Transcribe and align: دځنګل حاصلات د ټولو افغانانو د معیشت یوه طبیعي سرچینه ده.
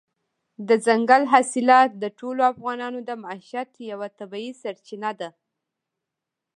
دځنګل 0.67 1.23
حاصلات 1.33 1.89
د 2.03 2.03
ټولو 2.19 2.41
افغانانو 2.53 2.99
د 3.09 3.11
معیشت 3.23 3.69
یوه 3.91 4.07
طبیعي 4.19 4.51
سرچینه 4.61 5.11
ده. 5.19 5.29